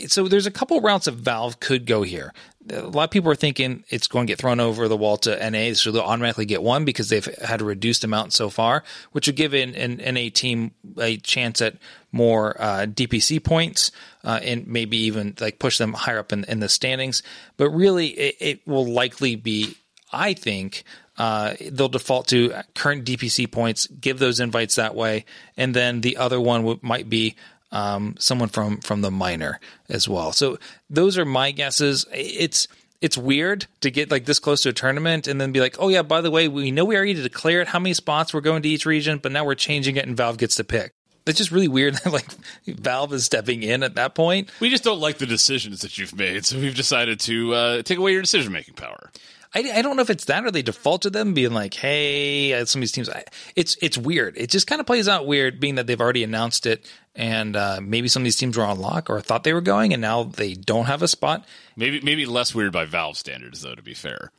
[0.08, 2.34] So there's a couple routes of Valve could go here
[2.72, 5.50] a lot of people are thinking it's going to get thrown over the wall to
[5.50, 9.28] NA, so they'll automatically get one because they've had a reduced amount so far, which
[9.28, 11.76] would give an, an NA team a chance at
[12.12, 13.92] more uh, DPC points
[14.24, 17.22] uh, and maybe even like push them higher up in, in the standings.
[17.58, 19.78] But really, it, it will likely be,
[20.12, 20.84] I think,
[21.18, 26.18] uh, they'll default to current DPC points, give those invites that way, and then the
[26.18, 27.36] other one w- might be
[27.76, 29.60] um, someone from from the minor
[29.90, 30.32] as well.
[30.32, 30.58] So
[30.90, 32.06] those are my guesses.
[32.12, 32.70] It's
[33.02, 35.90] it's weird to get like this close to a tournament and then be like, oh
[35.90, 38.70] yeah, by the way, we know we already declared how many spots we're going to
[38.70, 40.94] each region, but now we're changing it and Valve gets to pick.
[41.28, 42.28] It's just really weird that like
[42.66, 44.50] Valve is stepping in at that point.
[44.62, 47.98] We just don't like the decisions that you've made, so we've decided to uh, take
[47.98, 49.12] away your decision making power.
[49.54, 52.52] I, I don't know if it's that or they default to them being like, hey,
[52.66, 53.10] some of these teams.
[53.10, 53.24] I,
[53.56, 54.38] it's it's weird.
[54.38, 56.86] It just kind of plays out weird, being that they've already announced it,
[57.16, 59.94] and uh, maybe some of these teams were on lock or thought they were going,
[59.94, 61.46] and now they don't have a spot.
[61.76, 63.76] Maybe maybe less weird by Valve standards, though.
[63.76, 64.32] To be fair,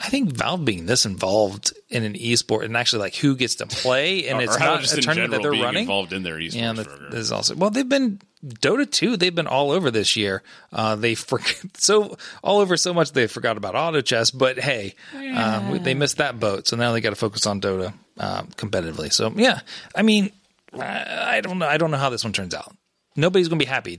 [0.00, 3.66] I think Valve being this involved in an esport and actually like who gets to
[3.66, 6.54] play, and it's not a tournament that they're running involved in their esports.
[6.54, 7.70] Yeah, that is also well.
[7.70, 10.42] They've been Dota 2, they've been all over this year.
[10.72, 14.30] Uh, they forget so all over so much they forgot about auto chess.
[14.30, 15.70] But hey, yeah.
[15.72, 19.12] uh, they missed that boat, so now they got to focus on Dota uh, competitively.
[19.12, 19.60] So yeah,
[19.94, 20.32] I mean,
[20.78, 21.66] I, I don't know.
[21.66, 22.74] I don't know how this one turns out.
[23.14, 23.98] Nobody's gonna be happy.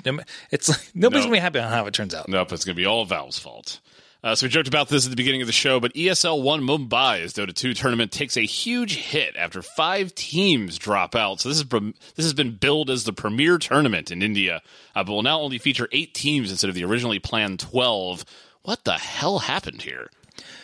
[0.52, 1.30] It's like, nobody's nope.
[1.30, 2.28] gonna be happy on how it turns out.
[2.28, 3.80] Nope, it's gonna be all Valve's fault.
[4.24, 6.62] Uh, so we joked about this at the beginning of the show, but ESL One
[6.62, 11.42] Mumbai's Dota 2 tournament takes a huge hit after five teams drop out.
[11.42, 14.62] So this is this has been billed as the premier tournament in India,
[14.96, 18.24] uh, but will now only feature eight teams instead of the originally planned twelve.
[18.62, 20.10] What the hell happened here?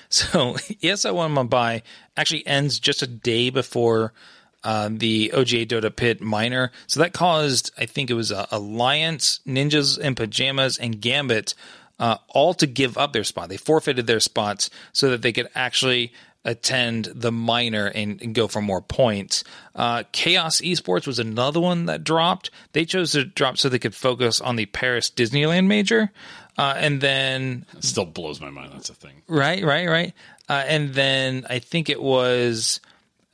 [0.07, 0.29] So
[0.81, 1.81] ESL One Mumbai
[2.15, 4.13] actually ends just a day before
[4.63, 6.71] uh, the OGA Dota Pit minor.
[6.87, 11.53] So that caused, I think it was uh, Alliance, Ninjas in Pajamas, and Gambit
[11.99, 13.49] uh, all to give up their spot.
[13.49, 16.13] They forfeited their spots so that they could actually
[16.45, 19.43] attend the minor and, and go for more points.
[19.75, 22.49] Uh, Chaos Esports was another one that dropped.
[22.71, 26.11] They chose to drop so they could focus on the Paris Disneyland major.
[26.57, 28.71] Uh, and then it still blows my mind.
[28.73, 29.21] That's a thing.
[29.27, 30.13] Right, right, right.
[30.47, 32.79] Uh, and then I think it was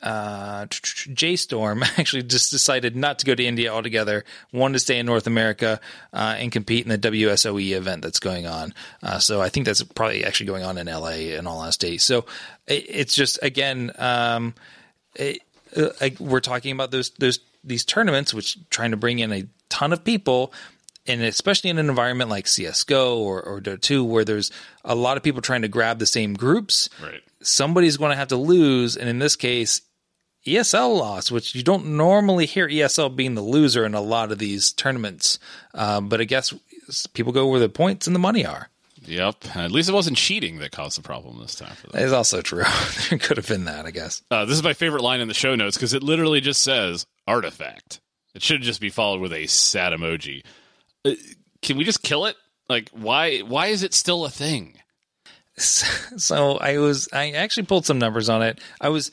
[0.05, 5.05] uh, JStorm actually just decided not to go to India altogether, wanted to stay in
[5.05, 5.79] North America
[6.13, 8.73] uh, and compete in the WSOE event that's going on.
[9.03, 11.97] Uh, so I think that's probably actually going on in LA in all honesty.
[11.97, 12.25] So
[12.67, 14.53] it, it's just again, um,
[15.15, 15.41] it,
[15.75, 19.91] uh, we're talking about those those these tournaments, which trying to bring in a ton
[19.91, 20.53] of people.
[21.07, 24.51] And especially in an environment like CSGO or, or Dota 2, where there's
[24.83, 27.21] a lot of people trying to grab the same groups, Right.
[27.43, 28.97] somebody's going to have to lose.
[28.97, 29.81] And in this case,
[30.45, 34.37] ESL lost, which you don't normally hear ESL being the loser in a lot of
[34.37, 35.39] these tournaments.
[35.73, 36.53] Um, but I guess
[37.13, 38.69] people go where the points and the money are.
[39.07, 39.55] Yep.
[39.55, 41.91] At least it wasn't cheating that caused the problem this time for them.
[41.93, 42.63] That is also true.
[43.09, 44.21] there could have been that, I guess.
[44.31, 47.05] Uh, this is my favorite line in the show notes because it literally just says
[47.27, 47.99] artifact.
[48.33, 50.43] It should just be followed with a sad emoji.
[51.03, 51.13] Uh,
[51.61, 52.35] can we just kill it?
[52.67, 53.39] Like, why?
[53.39, 54.79] Why is it still a thing?
[56.17, 58.59] So I was, I actually pulled some numbers on it.
[58.81, 59.11] I was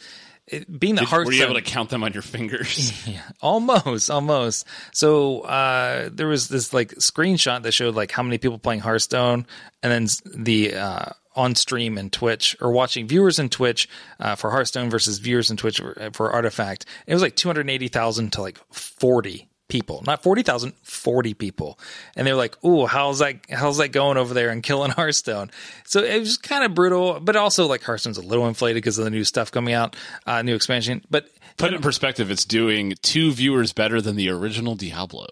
[0.52, 1.26] it, being the Did, hard.
[1.26, 2.92] were you able to count them on your fingers?
[3.40, 4.66] Almost, almost.
[4.92, 9.46] So uh, there was this like screenshot that showed like how many people playing Hearthstone,
[9.82, 13.88] and then the uh, on stream and Twitch or watching viewers in Twitch
[14.20, 16.84] uh, for Hearthstone versus viewers in Twitch for, for Artifact.
[17.06, 21.78] It was like two hundred eighty thousand to like forty people, not 40,000, 40 people.
[22.16, 25.50] And they're like, "Ooh, how's that how's that going over there and killing Hearthstone?"
[25.84, 29.04] So it was kind of brutal, but also like Hearthstone's a little inflated because of
[29.04, 29.96] the new stuff coming out,
[30.26, 31.04] uh, new expansion.
[31.10, 35.26] But Put it in perspective, it's doing two viewers better than the original Diablo.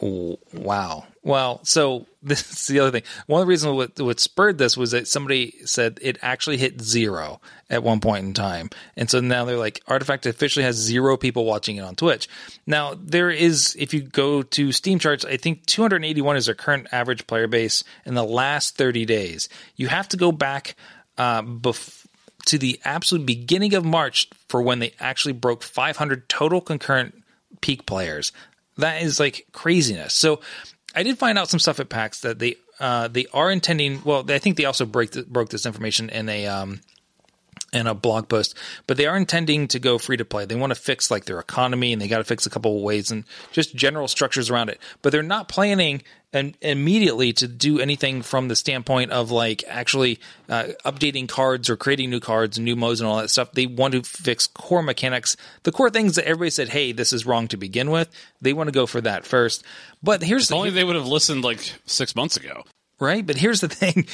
[0.00, 1.06] Oh, wow.
[1.22, 3.02] Well, so this is the other thing.
[3.26, 6.80] One of the reasons what, what spurred this was that somebody said it actually hit
[6.80, 8.70] zero at one point in time.
[8.96, 12.28] And so now they're like, Artifact officially has zero people watching it on Twitch.
[12.66, 16.88] Now, there is, if you go to Steam charts, I think 281 is their current
[16.92, 19.48] average player base in the last 30 days.
[19.76, 20.76] You have to go back
[21.18, 22.06] uh, bef-
[22.46, 27.22] to the absolute beginning of March for when they actually broke 500 total concurrent
[27.60, 28.32] peak players.
[28.78, 30.14] That is like craziness.
[30.14, 30.40] So
[30.94, 34.02] I did find out some stuff at PAX that they uh, they are intending.
[34.04, 36.80] Well, I think they also break the, broke this information in a um,
[37.72, 38.56] in a blog post,
[38.86, 40.44] but they are intending to go free to play.
[40.44, 42.82] They want to fix like their economy and they got to fix a couple of
[42.82, 44.78] ways and just general structures around it.
[45.00, 46.02] But they're not planning
[46.32, 50.18] and immediately to do anything from the standpoint of like actually
[50.48, 53.52] uh, updating cards or creating new cards and new modes and all that stuff.
[53.52, 57.26] They want to fix core mechanics, the core things that everybody said, "Hey, this is
[57.26, 58.08] wrong to begin with."
[58.40, 59.62] They want to go for that first.
[60.02, 62.64] But here's the If only they would have listened like six months ago.
[63.00, 63.26] Right.
[63.26, 64.06] But here's the thing: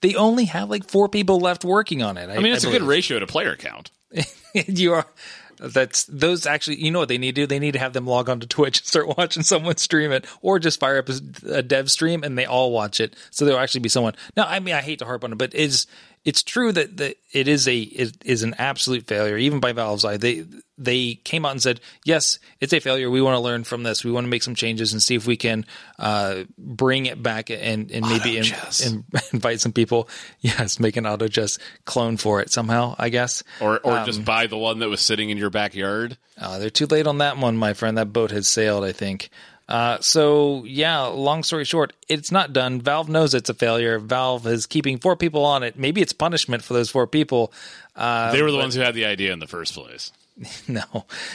[0.00, 2.30] they only have like four people left working on it.
[2.30, 3.90] I mean, it's a good ratio to player count.
[4.54, 5.06] you are
[5.58, 8.06] that's those actually you know what they need to do they need to have them
[8.06, 11.20] log on to twitch and start watching someone stream it or just fire up a,
[11.48, 14.58] a dev stream and they all watch it so there'll actually be someone now i
[14.60, 15.86] mean i hate to harp on it but it's
[16.24, 20.04] it's true that, that it is a it is an absolute failure even by valve's
[20.04, 20.44] eye they
[20.76, 24.04] they came out and said yes it's a failure we want to learn from this
[24.04, 25.64] we want to make some changes and see if we can
[25.98, 28.44] uh, bring it back and and maybe in,
[28.84, 30.08] in, invite some people
[30.40, 34.24] yes make an auto chess clone for it somehow i guess Or, or Um, just
[34.24, 36.16] buy the one that was sitting in your backyard.
[36.40, 37.96] uh, they're too late on that one, my friend.
[37.98, 39.30] That boat has sailed, I think.
[39.68, 42.80] Uh, so yeah, long story short, it's not done.
[42.80, 43.98] Valve knows it's a failure.
[43.98, 45.78] Valve is keeping four people on it.
[45.78, 47.52] Maybe it's punishment for those four people.
[47.96, 50.10] Uh, they were the ones who had the idea in the first place.
[50.68, 50.82] no,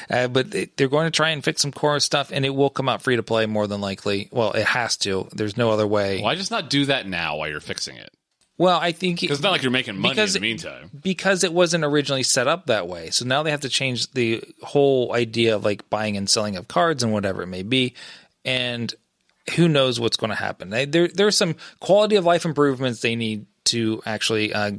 [0.10, 2.70] uh, but they, they're going to try and fix some core stuff, and it will
[2.70, 4.28] come out free to play more than likely.
[4.32, 5.30] Well, it has to.
[5.32, 6.22] There's no other way.
[6.22, 8.12] Why just not do that now while you're fixing it?
[8.58, 10.92] Well, I think Because it's not like you're making money Because- in the meantime.
[11.02, 13.10] because it wasn't originally set up that way.
[13.10, 16.68] So now they have to change the whole idea of like buying and selling of
[16.68, 17.94] cards and whatever it may be.
[18.44, 18.94] And
[19.56, 20.72] who knows what's going to happen?
[20.72, 24.72] They, there, there's some quality of life improvements they need to actually uh,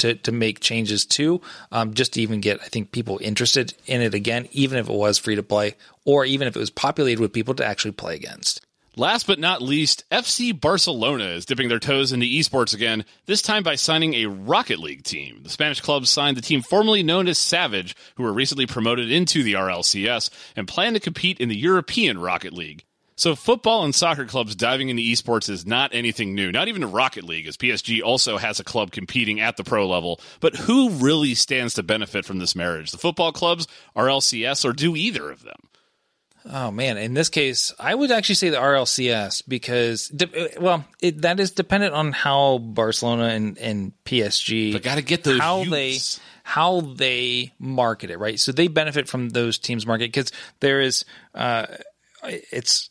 [0.00, 1.40] to to make changes to,
[1.72, 4.94] um, just to even get I think people interested in it again, even if it
[4.94, 5.74] was free to play,
[6.04, 8.64] or even if it was populated with people to actually play against.
[8.98, 13.62] Last but not least, FC Barcelona is dipping their toes into esports again, this time
[13.62, 15.38] by signing a Rocket League team.
[15.44, 19.44] The Spanish club signed the team formerly known as Savage, who were recently promoted into
[19.44, 22.84] the RLCS and plan to compete in the European Rocket League.
[23.18, 27.24] So, football and soccer clubs diving into esports is not anything new, not even Rocket
[27.24, 30.20] League, as PSG also has a club competing at the pro level.
[30.38, 32.92] But who really stands to benefit from this marriage?
[32.92, 33.66] The football clubs,
[33.96, 35.58] RLCS, or do either of them?
[36.50, 41.22] Oh man, in this case, I would actually say the RLCS because, de- well, it,
[41.22, 45.70] that is dependent on how Barcelona and, and PSG, But gotta get those how youths.
[46.16, 48.38] they how they market it, right?
[48.38, 51.04] So they benefit from those teams' market because there is,
[51.34, 51.66] uh,
[52.22, 52.88] it's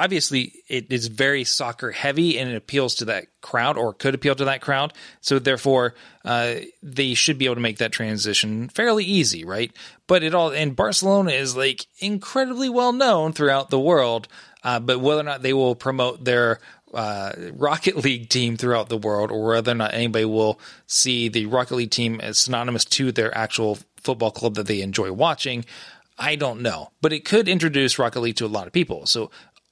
[0.00, 4.34] obviously it is very soccer heavy and it appeals to that crowd or could appeal
[4.34, 4.94] to that crowd.
[5.20, 5.94] So therefore,
[6.24, 9.70] uh, they should be able to make that transition fairly easy, right?
[10.06, 14.26] But it all and Barcelona is like incredibly well known throughout the world.
[14.64, 16.60] Uh, but whether or not they will promote their
[16.94, 21.46] uh, Rocket League team throughout the world, or whether or not anybody will see the
[21.46, 25.64] Rocket League team as synonymous to their actual football club that they enjoy watching,
[26.20, 26.90] I don't know.
[27.00, 29.06] But it could introduce Rocket League to a lot of people.
[29.06, 29.30] So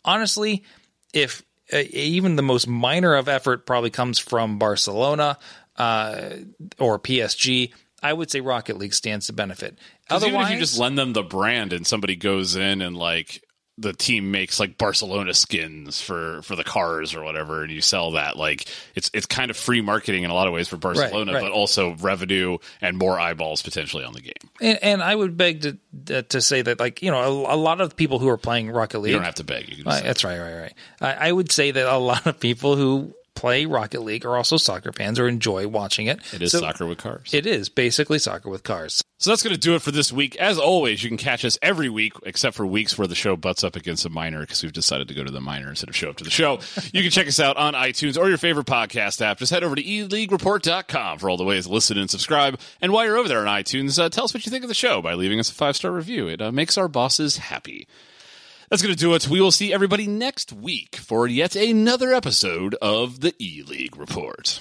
[0.08, 0.64] honestly,
[1.12, 1.42] if
[1.72, 5.38] uh, even the most minor of effort probably comes from Barcelona
[5.76, 6.30] uh,
[6.78, 9.78] or PSG, I would say Rocket League stands to benefit.
[10.08, 13.44] Otherwise, even if you just lend them the brand and somebody goes in and like
[13.78, 18.12] the team makes like Barcelona skins for for the cars or whatever, and you sell
[18.12, 18.36] that.
[18.36, 21.42] Like it's it's kind of free marketing in a lot of ways for Barcelona, right,
[21.42, 21.48] right.
[21.48, 24.50] but also revenue and more eyeballs potentially on the game.
[24.60, 27.80] And, and I would beg to to say that like you know a, a, lot
[27.80, 29.68] of people who are playing Rocket League, you don't have to beg.
[29.68, 30.74] You Uh, that's right, right, right.
[31.00, 34.56] I, I would say that a lot of people who play Rocket League are also
[34.56, 36.18] soccer fans or enjoy watching it.
[36.34, 37.32] It is so soccer with cars.
[37.32, 39.00] It is basically soccer with cars.
[39.18, 40.36] So that's going to do it for this week.
[40.36, 43.62] As always, you can catch us every week, except for weeks where the show butts
[43.62, 46.10] up against a minor because we've decided to go to the minor instead of show
[46.10, 46.58] up to the show.
[46.92, 49.38] you can check us out on iTunes or your favorite podcast app.
[49.38, 52.58] Just head over to eleaguereport.com for all the ways to listen and subscribe.
[52.80, 54.74] And while you're over there on iTunes, uh, tell us what you think of the
[54.74, 56.28] show by leaving us a five star review.
[56.28, 57.86] It uh, makes our bosses happy.
[58.70, 59.28] That's going to do it.
[59.28, 64.60] We will see everybody next week for yet another episode of the E League Report.